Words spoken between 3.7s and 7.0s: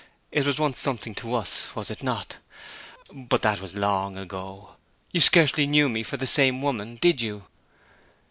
long ago. You scarcely knew me for the same woman,